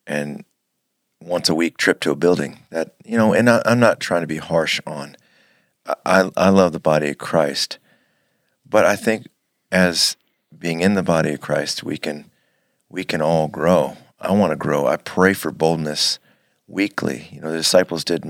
and 0.09 0.45
once 1.21 1.49
a 1.49 1.55
week 1.55 1.77
trip 1.77 2.01
to 2.01 2.11
a 2.11 2.17
building 2.17 2.59
that 2.71 2.97
you 3.05 3.17
know 3.17 3.33
and 3.33 3.49
I, 3.49 3.63
am 3.65 3.79
not 3.79 4.01
trying 4.01 4.23
to 4.23 4.27
be 4.27 4.39
harsh 4.39 4.81
on 4.85 5.17
I, 6.05 6.31
I 6.37 6.49
love 6.49 6.73
the 6.73 6.81
body 6.81 7.11
of 7.11 7.19
christ 7.19 7.79
but 8.69 8.85
i 8.85 8.95
think 8.95 9.27
as 9.73 10.17
being 10.65 10.81
in 10.81 10.95
the 10.95 11.03
body 11.03 11.33
of 11.35 11.41
christ 11.41 11.83
we 11.83 11.97
can 11.97 12.31
we 12.89 13.05
can 13.05 13.21
all 13.21 13.49
grow 13.49 13.97
i 14.21 14.33
want 14.33 14.51
to 14.51 14.57
grow 14.57 14.87
i 14.87 14.97
pray 14.97 15.33
for 15.33 15.51
boldness 15.51 16.19
weekly. 16.67 17.29
You 17.31 17.41
know, 17.41 17.51
the 17.51 17.59
disciples 17.59 18.05
did 18.05 18.25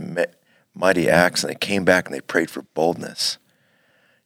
mighty 0.74 1.08
acts 1.08 1.42
and 1.42 1.50
they 1.50 1.56
came 1.56 1.84
back 1.84 2.06
and 2.06 2.14
they 2.14 2.20
prayed 2.20 2.50
for 2.50 2.62
boldness. 2.74 3.38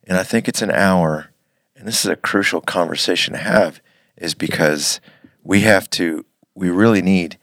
And 0.04 0.16
I 0.16 0.22
think 0.22 0.48
it's 0.48 0.62
an 0.62 0.70
hour, 0.70 1.30
and 1.76 1.86
this 1.86 2.04
is 2.04 2.10
a 2.10 2.16
crucial 2.16 2.60
conversation 2.60 3.34
to 3.34 3.40
have, 3.40 3.80
is 4.16 4.34
because 4.34 5.00
we 5.42 5.60
have 5.62 5.90
to, 5.90 6.24
we 6.54 6.70
really 6.70 7.02
need 7.02 7.38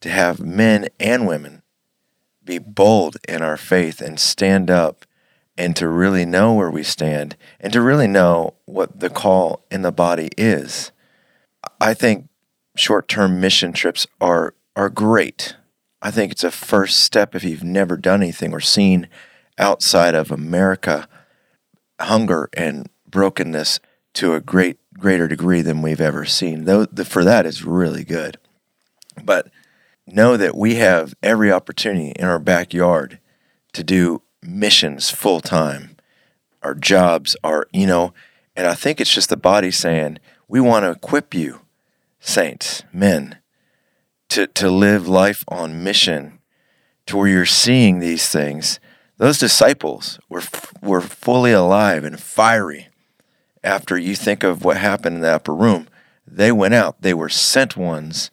to 0.00 0.08
have 0.08 0.40
men 0.40 0.88
and 1.00 1.26
women 1.26 1.62
be 2.44 2.58
bold 2.58 3.16
in 3.28 3.42
our 3.42 3.56
faith 3.56 4.00
and 4.00 4.20
stand 4.20 4.70
up 4.70 5.04
and 5.58 5.74
to 5.76 5.88
really 5.88 6.24
know 6.24 6.54
where 6.54 6.70
we 6.70 6.82
stand 6.82 7.36
and 7.60 7.72
to 7.72 7.80
really 7.80 8.06
know 8.06 8.54
what 8.66 9.00
the 9.00 9.10
call 9.10 9.64
in 9.70 9.82
the 9.82 9.92
body 9.92 10.30
is. 10.36 10.92
I 11.80 11.94
think 11.94 12.28
short 12.76 13.08
term 13.08 13.40
mission 13.40 13.72
trips 13.72 14.06
are, 14.20 14.54
are 14.74 14.90
great. 14.90 15.56
I 16.02 16.10
think 16.10 16.32
it's 16.32 16.44
a 16.44 16.50
first 16.50 17.00
step 17.00 17.34
if 17.34 17.42
you've 17.42 17.64
never 17.64 17.96
done 17.96 18.22
anything 18.22 18.52
or 18.52 18.60
seen 18.60 19.08
outside 19.58 20.14
of 20.14 20.30
America 20.30 21.08
hunger 22.00 22.50
and 22.54 22.88
brokenness 23.08 23.80
to 24.14 24.34
a 24.34 24.40
great 24.40 24.78
greater 24.98 25.28
degree 25.28 25.60
than 25.62 25.82
we've 25.82 26.00
ever 26.00 26.24
seen. 26.24 26.64
Though 26.64 26.86
for 27.04 27.24
that 27.24 27.46
is 27.46 27.64
really 27.64 28.04
good. 28.04 28.38
But 29.22 29.50
know 30.06 30.36
that 30.36 30.56
we 30.56 30.76
have 30.76 31.14
every 31.22 31.50
opportunity 31.50 32.10
in 32.10 32.26
our 32.26 32.38
backyard 32.38 33.18
to 33.72 33.84
do 33.84 34.22
missions 34.46 35.10
full 35.10 35.40
time. 35.40 35.96
Our 36.62 36.74
jobs 36.74 37.36
are, 37.44 37.66
you 37.72 37.86
know, 37.86 38.12
and 38.54 38.66
I 38.66 38.74
think 38.74 39.00
it's 39.00 39.12
just 39.12 39.28
the 39.28 39.36
body 39.36 39.70
saying, 39.70 40.18
we 40.48 40.60
want 40.60 40.84
to 40.84 40.90
equip 40.90 41.34
you, 41.34 41.60
saints, 42.20 42.82
men, 42.92 43.38
to, 44.30 44.46
to 44.46 44.70
live 44.70 45.06
life 45.08 45.44
on 45.48 45.84
mission 45.84 46.38
to 47.06 47.16
where 47.16 47.28
you're 47.28 47.46
seeing 47.46 47.98
these 47.98 48.28
things. 48.28 48.80
Those 49.18 49.38
disciples 49.38 50.18
were, 50.28 50.42
were 50.82 51.00
fully 51.00 51.52
alive 51.52 52.04
and 52.04 52.20
fiery 52.20 52.88
after 53.62 53.98
you 53.98 54.14
think 54.14 54.42
of 54.42 54.64
what 54.64 54.76
happened 54.76 55.16
in 55.16 55.22
the 55.22 55.34
upper 55.34 55.54
room. 55.54 55.88
They 56.26 56.52
went 56.52 56.74
out, 56.74 57.02
they 57.02 57.14
were 57.14 57.28
sent 57.28 57.76
ones, 57.76 58.30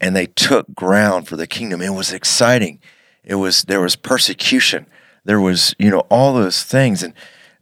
and 0.00 0.14
they 0.14 0.26
took 0.26 0.74
ground 0.74 1.28
for 1.28 1.36
the 1.36 1.46
kingdom. 1.46 1.82
It 1.82 1.90
was 1.90 2.12
exciting. 2.12 2.80
It 3.22 3.36
was 3.36 3.62
there 3.64 3.80
was 3.80 3.96
persecution. 3.96 4.86
There 5.24 5.40
was, 5.40 5.74
you 5.78 5.90
know, 5.90 6.06
all 6.10 6.34
those 6.34 6.62
things. 6.62 7.02
And 7.02 7.14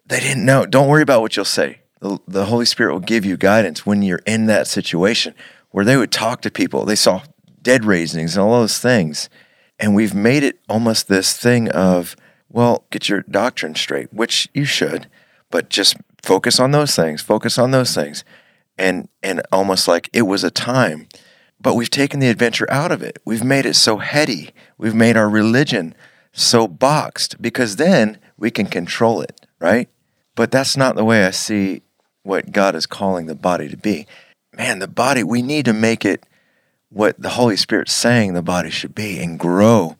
they 0.06 0.20
didn't 0.20 0.44
know. 0.44 0.66
Don't 0.66 0.88
worry 0.88 1.02
about 1.02 1.20
what 1.20 1.36
you'll 1.36 1.44
say. 1.44 1.80
The, 2.00 2.18
the 2.26 2.46
Holy 2.46 2.66
Spirit 2.66 2.92
will 2.92 3.00
give 3.00 3.24
you 3.24 3.36
guidance 3.36 3.86
when 3.86 4.02
you're 4.02 4.20
in 4.26 4.46
that 4.46 4.66
situation 4.66 5.34
where 5.70 5.84
they 5.84 5.96
would 5.96 6.12
talk 6.12 6.42
to 6.42 6.50
people. 6.50 6.84
They 6.84 6.96
saw 6.96 7.22
dead 7.62 7.84
raisings 7.84 8.36
and 8.36 8.44
all 8.44 8.60
those 8.60 8.78
things. 8.78 9.28
And 9.78 9.94
we've 9.94 10.14
made 10.14 10.42
it 10.42 10.60
almost 10.68 11.08
this 11.08 11.36
thing 11.36 11.68
of, 11.70 12.14
well, 12.48 12.84
get 12.90 13.08
your 13.08 13.22
doctrine 13.22 13.74
straight, 13.74 14.12
which 14.12 14.48
you 14.52 14.64
should, 14.64 15.08
but 15.50 15.70
just 15.70 15.96
focus 16.22 16.60
on 16.60 16.70
those 16.70 16.94
things, 16.94 17.22
focus 17.22 17.58
on 17.58 17.70
those 17.70 17.94
things. 17.94 18.24
And 18.78 19.08
and 19.22 19.42
almost 19.52 19.86
like 19.86 20.08
it 20.12 20.22
was 20.22 20.44
a 20.44 20.50
time. 20.50 21.08
But 21.60 21.74
we've 21.74 21.90
taken 21.90 22.20
the 22.20 22.28
adventure 22.28 22.70
out 22.70 22.90
of 22.90 23.02
it. 23.02 23.18
We've 23.24 23.44
made 23.44 23.66
it 23.66 23.76
so 23.76 23.98
heady. 23.98 24.50
We've 24.78 24.94
made 24.94 25.16
our 25.16 25.28
religion 25.28 25.94
so 26.32 26.66
boxed 26.66 27.40
because 27.40 27.76
then 27.76 28.18
we 28.36 28.50
can 28.50 28.66
control 28.66 29.20
it, 29.20 29.46
right? 29.60 29.88
But 30.34 30.50
that's 30.50 30.76
not 30.76 30.96
the 30.96 31.04
way 31.04 31.24
I 31.24 31.30
see 31.30 31.82
what 32.22 32.52
God 32.52 32.74
is 32.74 32.86
calling 32.86 33.26
the 33.26 33.34
body 33.34 33.68
to 33.68 33.76
be. 33.76 34.06
Man, 34.56 34.78
the 34.78 34.88
body, 34.88 35.22
we 35.22 35.42
need 35.42 35.64
to 35.66 35.72
make 35.72 36.04
it 36.04 36.24
what 36.88 37.20
the 37.20 37.30
Holy 37.30 37.56
Spirit's 37.56 37.92
saying 37.92 38.34
the 38.34 38.42
body 38.42 38.70
should 38.70 38.94
be 38.94 39.18
and 39.18 39.38
grow 39.38 39.96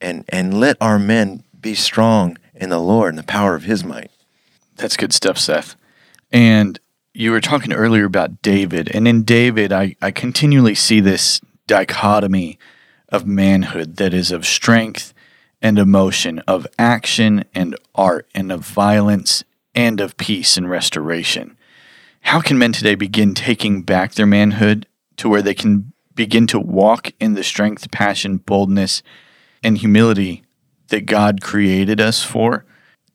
and 0.00 0.24
and 0.28 0.60
let 0.60 0.76
our 0.80 0.98
men 0.98 1.42
be 1.58 1.74
strong 1.74 2.38
in 2.54 2.68
the 2.68 2.78
Lord 2.78 3.10
and 3.10 3.18
the 3.18 3.22
power 3.22 3.54
of 3.54 3.64
his 3.64 3.84
might. 3.84 4.10
That's 4.76 4.96
good 4.96 5.12
stuff, 5.12 5.38
Seth. 5.38 5.74
And 6.30 6.78
you 7.14 7.30
were 7.30 7.40
talking 7.40 7.72
earlier 7.72 8.04
about 8.04 8.42
David, 8.42 8.90
and 8.94 9.08
in 9.08 9.22
David 9.22 9.72
I, 9.72 9.96
I 10.02 10.10
continually 10.10 10.74
see 10.74 11.00
this 11.00 11.40
dichotomy 11.66 12.58
of 13.08 13.26
manhood 13.26 13.96
that 13.96 14.12
is 14.12 14.30
of 14.30 14.44
strength 14.44 15.14
and 15.66 15.80
emotion, 15.80 16.38
of 16.46 16.64
action 16.78 17.44
and 17.52 17.74
art, 17.92 18.28
and 18.36 18.52
of 18.52 18.60
violence 18.60 19.42
and 19.74 20.00
of 20.00 20.16
peace 20.16 20.56
and 20.56 20.70
restoration. 20.70 21.56
How 22.20 22.40
can 22.40 22.56
men 22.56 22.72
today 22.72 22.94
begin 22.94 23.34
taking 23.34 23.82
back 23.82 24.14
their 24.14 24.26
manhood 24.26 24.86
to 25.16 25.28
where 25.28 25.42
they 25.42 25.54
can 25.54 25.92
begin 26.14 26.46
to 26.46 26.60
walk 26.60 27.10
in 27.18 27.34
the 27.34 27.42
strength, 27.42 27.90
passion, 27.90 28.36
boldness, 28.36 29.02
and 29.60 29.76
humility 29.76 30.44
that 30.86 31.04
God 31.04 31.40
created 31.40 32.00
us 32.00 32.22
for 32.22 32.64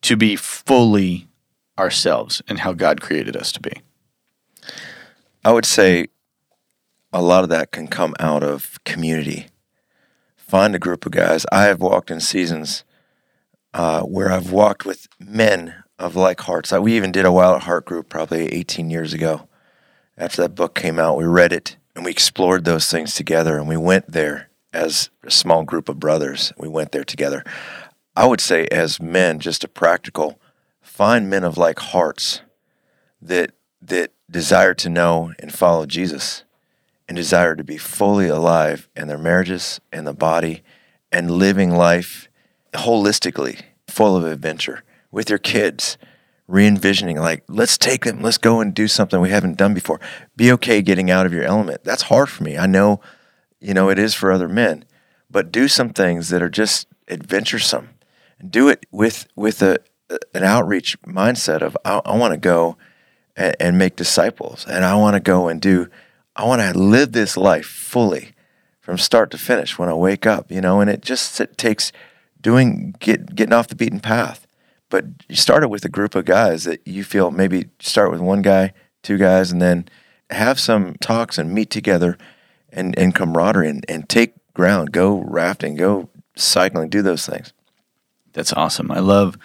to 0.02 0.18
be 0.18 0.36
fully 0.36 1.30
ourselves 1.80 2.42
and 2.50 2.60
how 2.60 2.74
God 2.74 3.00
created 3.00 3.38
us 3.38 3.54
to 3.54 3.62
be? 3.62 3.82
I 5.46 5.54
would 5.54 5.66
say 5.66 6.08
a 7.14 7.22
lot 7.22 7.46
of 7.46 7.50
that 7.50 7.72
can 7.72 7.88
come 7.88 8.14
out 8.20 8.44
of 8.44 8.78
community. 8.84 9.48
Find 10.52 10.76
a 10.76 10.80
group 10.80 11.06
of 11.06 11.14
guys. 11.14 11.46
I 11.50 11.64
have 11.68 11.80
walked 11.80 12.12
in 12.12 12.20
seasons 12.20 12.84
uh, 13.74 14.02
where 14.02 14.30
I've 14.30 14.52
walked 14.52 14.86
with 14.86 15.08
men 15.18 15.76
of 15.98 16.18
like 16.18 16.42
hearts. 16.42 16.74
We 16.74 16.98
even 16.98 17.14
did 17.14 17.24
a 17.24 17.32
Wild 17.32 17.62
Heart 17.62 17.86
group 17.86 18.10
probably 18.10 18.52
18 18.54 18.90
years 18.90 19.14
ago. 19.14 19.48
After 20.18 20.42
that 20.42 20.54
book 20.54 20.76
came 20.76 21.00
out, 21.00 21.16
we 21.16 21.24
read 21.24 21.54
it 21.54 21.78
and 21.96 22.04
we 22.04 22.12
explored 22.12 22.66
those 22.66 22.92
things 22.92 23.16
together 23.16 23.58
and 23.58 23.66
we 23.66 23.78
went 23.78 24.12
there 24.12 24.50
as 24.74 25.10
a 25.24 25.32
small 25.32 25.64
group 25.64 25.88
of 25.88 26.02
brothers. 26.02 26.52
We 26.58 26.68
went 26.68 26.92
there 26.92 27.06
together. 27.06 27.46
I 28.14 28.26
would 28.26 28.42
say, 28.42 28.68
as 28.68 29.02
men, 29.02 29.40
just 29.40 29.64
a 29.64 29.70
practical, 29.70 30.38
find 30.82 31.30
men 31.30 31.46
of 31.46 31.58
like 31.58 31.80
hearts 31.80 32.42
that 33.22 33.54
that 33.82 34.12
desire 34.30 34.74
to 34.74 34.90
know 34.90 35.32
and 35.40 35.54
follow 35.54 35.86
Jesus 35.86 36.44
and 37.08 37.16
desire 37.16 37.56
to 37.56 37.64
be 37.64 37.78
fully 37.78 38.28
alive 38.28 38.88
in 38.96 39.08
their 39.08 39.18
marriages 39.18 39.82
and 39.92 40.08
the 40.08 40.14
body 40.14 40.64
and 41.12 41.32
living 41.32 41.72
life 41.72 42.30
holistically, 42.74 43.62
full 43.88 44.16
of 44.16 44.24
adventure 44.24 44.84
with 45.12 45.30
your 45.30 45.40
kids 45.40 45.98
re-envisioning 46.48 47.18
like 47.18 47.44
let's 47.48 47.78
take 47.78 48.04
them 48.04 48.22
let's 48.22 48.38
go 48.38 48.60
and 48.60 48.74
do 48.74 48.86
something 48.86 49.22
we 49.22 49.30
haven't 49.30 49.58
done 49.58 49.74
before. 49.74 50.00
Be 50.36 50.52
okay 50.52 50.82
getting 50.82 51.10
out 51.10 51.26
of 51.26 51.34
your 51.34 51.44
element. 51.44 51.84
That's 51.84 52.04
hard 52.04 52.30
for 52.30 52.44
me. 52.44 52.58
I 52.58 52.66
know 52.66 53.00
you 53.60 53.74
know 53.74 53.90
it 53.90 53.98
is 53.98 54.14
for 54.14 54.32
other 54.32 54.50
men 54.50 54.86
but 55.32 55.52
do 55.52 55.68
some 55.68 55.90
things 55.90 56.30
that 56.30 56.42
are 56.42 56.50
just 56.50 56.88
adventuresome. 57.08 57.90
And 58.40 58.52
do 58.52 58.68
it 58.68 58.86
with 58.92 59.28
with 59.36 59.62
a 59.62 59.80
an 60.34 60.44
outreach 60.44 61.02
mindset 61.04 61.62
of 61.62 61.78
i, 61.86 62.02
I 62.04 62.18
want 62.18 62.34
to 62.34 62.38
go 62.38 62.76
and, 63.38 63.56
and 63.62 63.78
make 63.78 63.96
disciples 63.96 64.66
and 64.68 64.84
i 64.84 64.94
want 64.96 65.14
to 65.14 65.22
go 65.22 65.48
and 65.48 65.62
do 65.62 65.88
i 66.36 66.46
want 66.46 66.62
to 66.62 66.78
live 66.78 67.12
this 67.12 67.38
life 67.38 67.66
fully 67.66 68.32
from 68.80 68.98
start 68.98 69.32
to 69.32 69.38
finish 69.38 69.78
when 69.78 69.90
i 69.90 69.94
wake 69.94 70.26
up 70.26 70.52
you 70.52 70.62
know 70.62 70.82
and 70.82 70.90
it 70.90 71.02
just 71.02 71.40
it 71.40 71.58
takes 71.58 71.92
doing 72.42 72.96
get 73.00 73.36
getting 73.36 73.54
off 73.54 73.68
the 73.68 73.76
beaten 73.76 74.00
path. 74.00 74.48
But 74.90 75.06
you 75.30 75.36
start 75.36 75.64
it 75.64 75.70
with 75.70 75.86
a 75.86 75.90
group 75.90 76.16
of 76.16 76.26
guys 76.26 76.66
that 76.66 76.86
you 76.86 77.04
feel 77.04 77.32
maybe 77.32 77.70
start 77.80 78.12
with 78.12 78.20
one 78.20 78.42
guy, 78.42 78.74
two 79.04 79.18
guys, 79.18 79.52
and 79.52 79.62
then 79.62 79.88
have 80.30 80.60
some 80.60 80.96
talks 81.00 81.38
and 81.38 81.54
meet 81.54 81.70
together 81.70 82.18
and, 82.72 82.98
and 82.98 83.16
camaraderie 83.16 83.70
and, 83.70 83.86
and 83.88 84.10
take 84.10 84.34
ground, 84.54 84.92
go 84.92 85.20
rafting, 85.22 85.76
go 85.76 86.10
cycling, 86.36 86.90
do 86.90 87.02
those 87.02 87.26
things. 87.26 87.54
That's 88.34 88.54
awesome. 88.54 88.92
I 88.92 89.00
love 89.00 89.38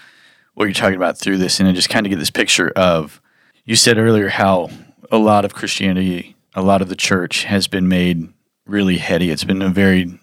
what 0.55 0.65
you're 0.65 0.75
talking 0.75 0.97
about 0.97 1.19
through 1.19 1.39
this, 1.39 1.61
and 1.61 1.69
I 1.69 1.73
just 1.73 1.91
kind 1.91 2.07
of 2.07 2.11
get 2.11 2.19
this 2.19 2.31
picture 2.31 2.71
of 2.71 3.21
you 3.65 3.77
said 3.77 3.99
earlier 3.99 4.29
how 4.29 4.71
a 5.13 5.19
lot 5.19 5.45
of 5.45 5.55
Christianity, 5.55 6.36
a 6.57 6.63
lot 6.63 6.83
of 6.83 6.89
the 6.89 6.97
church 6.97 7.45
has 7.45 7.69
been 7.69 7.87
made 7.87 8.33
really 8.67 8.97
heady. 8.97 9.31
It's 9.31 9.45
been 9.45 9.63
a 9.63 9.69
very 9.69 10.19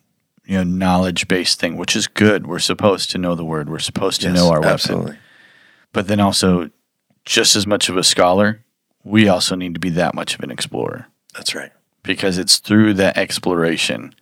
you 0.45 0.57
know 0.57 0.63
knowledge 0.63 1.27
based 1.29 1.59
thing, 1.59 1.77
which 1.77 1.95
is 1.95 2.07
good. 2.07 2.47
We're 2.47 2.59
supposed 2.59 3.11
to 3.11 3.17
know 3.17 3.35
the 3.35 3.45
word. 3.45 3.69
We're 3.69 3.79
supposed 3.79 4.19
to 4.21 4.27
Yes, 4.27 4.35
know 4.35 4.49
our 4.49 4.59
weapon. 4.59 4.73
absolutely. 4.73 5.17
But 5.93 6.07
then 6.07 6.19
also, 6.19 6.69
just 7.23 7.55
as 7.55 7.65
much 7.67 7.87
of 7.87 7.95
a 7.95 8.03
scholar, 8.03 8.61
we 9.03 9.27
also 9.29 9.55
need 9.55 9.73
to 9.75 9.79
be 9.79 9.89
that 9.91 10.15
much 10.15 10.33
of 10.35 10.41
an 10.41 10.49
explorer 10.51 11.07
That's 11.35 11.53
right. 11.55 11.71
because 12.01 12.37
it's 12.37 12.57
through 12.57 12.95
that 12.95 13.15
exploration 13.15 14.15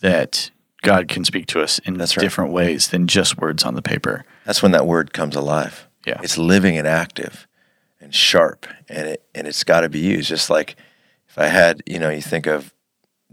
that 0.00 0.50
God 0.82 1.08
can 1.08 1.24
speak 1.24 1.46
to 1.46 1.60
us 1.62 1.78
in 1.80 1.94
That's 1.94 2.16
right. 2.16 2.22
different 2.22 2.52
ways 2.52 2.88
than 2.88 3.06
just 3.06 3.38
words 3.38 3.64
on 3.64 3.74
the 3.74 3.82
paper. 3.82 4.24
That's 4.44 4.62
when 4.62 4.72
that 4.72 4.86
word 4.86 5.12
comes 5.12 5.34
alive. 5.34 5.88
Yeah. 6.06 6.20
It's 6.22 6.36
living 6.38 6.76
and 6.78 6.86
active 6.86 7.46
and 8.00 8.14
sharp 8.14 8.66
and 8.88 9.08
it 9.08 9.24
and 9.34 9.46
it's 9.46 9.64
gotta 9.64 9.88
be 9.88 9.98
used. 10.00 10.28
Just 10.28 10.48
like 10.50 10.76
if 11.34 11.38
I 11.40 11.46
had, 11.46 11.82
you 11.84 11.98
know, 11.98 12.10
you 12.10 12.22
think 12.22 12.46
of 12.46 12.72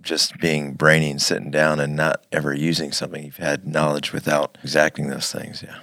just 0.01 0.39
being 0.39 0.74
brainy 0.74 1.12
and 1.12 1.22
sitting 1.22 1.51
down 1.51 1.79
and 1.79 1.96
not 1.96 2.25
ever 2.31 2.51
using 2.51 2.91
something. 2.91 3.24
You've 3.24 3.38
had 3.38 3.67
knowledge 3.67 4.12
without 4.12 4.58
exacting 4.63 5.10
those 5.10 5.31
things. 5.31 5.62
Yeah. 5.62 5.77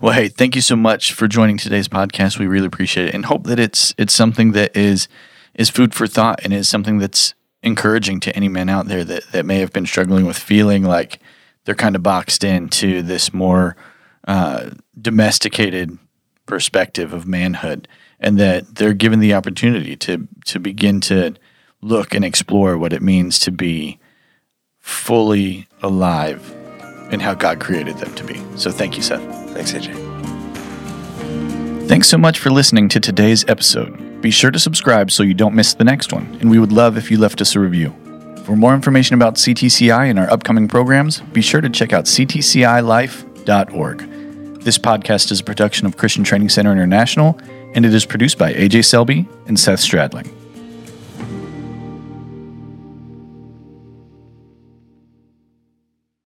Well, 0.00 0.12
hey, 0.12 0.28
thank 0.28 0.54
you 0.54 0.60
so 0.60 0.76
much 0.76 1.12
for 1.12 1.26
joining 1.26 1.58
today's 1.58 1.88
podcast. 1.88 2.38
We 2.38 2.46
really 2.46 2.68
appreciate 2.68 3.08
it, 3.08 3.14
and 3.14 3.24
hope 3.24 3.48
that 3.48 3.58
it's 3.58 3.92
it's 3.98 4.14
something 4.14 4.52
that 4.52 4.76
is 4.76 5.08
is 5.54 5.68
food 5.68 5.94
for 5.94 6.06
thought 6.06 6.38
and 6.44 6.52
is 6.52 6.68
something 6.68 6.98
that's 6.98 7.34
encouraging 7.64 8.20
to 8.20 8.36
any 8.36 8.48
men 8.48 8.68
out 8.68 8.86
there 8.86 9.02
that 9.02 9.24
that 9.32 9.44
may 9.44 9.58
have 9.58 9.72
been 9.72 9.86
struggling 9.86 10.26
with 10.26 10.38
feeling 10.38 10.84
like 10.84 11.18
they're 11.64 11.74
kind 11.74 11.96
of 11.96 12.04
boxed 12.04 12.44
into 12.44 13.02
this 13.02 13.34
more 13.34 13.74
uh, 14.28 14.70
domesticated 15.00 15.98
perspective 16.46 17.12
of 17.12 17.26
manhood, 17.26 17.88
and 18.20 18.38
that 18.38 18.76
they're 18.76 18.94
given 18.94 19.18
the 19.18 19.34
opportunity 19.34 19.96
to 19.96 20.28
to 20.44 20.60
begin 20.60 21.00
to 21.00 21.34
look 21.84 22.14
and 22.14 22.24
explore 22.24 22.78
what 22.78 22.92
it 22.92 23.02
means 23.02 23.38
to 23.40 23.50
be 23.50 23.98
fully 24.80 25.68
alive 25.82 26.54
and 27.10 27.20
how 27.20 27.34
God 27.34 27.60
created 27.60 27.98
them 27.98 28.14
to 28.14 28.24
be. 28.24 28.40
So, 28.56 28.70
thank 28.70 28.96
you, 28.96 29.02
Seth. 29.02 29.22
Thanks, 29.50 29.72
AJ. 29.72 29.94
Thanks 31.86 32.08
so 32.08 32.16
much 32.16 32.38
for 32.38 32.50
listening 32.50 32.88
to 32.88 33.00
today's 33.00 33.44
episode. 33.46 34.22
Be 34.22 34.30
sure 34.30 34.50
to 34.50 34.58
subscribe 34.58 35.10
so 35.10 35.22
you 35.22 35.34
don't 35.34 35.54
miss 35.54 35.74
the 35.74 35.84
next 35.84 36.12
one, 36.14 36.38
and 36.40 36.50
we 36.50 36.58
would 36.58 36.72
love 36.72 36.96
if 36.96 37.10
you 37.10 37.18
left 37.18 37.42
us 37.42 37.54
a 37.54 37.60
review. 37.60 37.94
For 38.44 38.56
more 38.56 38.74
information 38.74 39.14
about 39.14 39.34
CTCI 39.34 40.08
and 40.08 40.18
our 40.18 40.30
upcoming 40.30 40.66
programs, 40.66 41.20
be 41.20 41.42
sure 41.42 41.60
to 41.60 41.68
check 41.68 41.92
out 41.92 42.06
ctcilife.org. 42.06 43.98
This 44.62 44.78
podcast 44.78 45.30
is 45.30 45.40
a 45.40 45.44
production 45.44 45.86
of 45.86 45.98
Christian 45.98 46.24
Training 46.24 46.48
Center 46.48 46.72
International, 46.72 47.38
and 47.74 47.84
it 47.84 47.92
is 47.92 48.06
produced 48.06 48.38
by 48.38 48.54
AJ 48.54 48.86
Selby 48.86 49.28
and 49.46 49.60
Seth 49.60 49.80
Stradling. 49.80 50.32